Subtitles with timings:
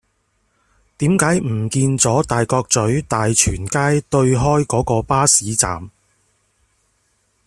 [0.97, 5.91] 點解唔見左大角咀大全街對開嗰個巴士站